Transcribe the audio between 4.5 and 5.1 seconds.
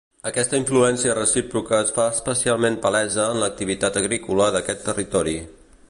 d’aquest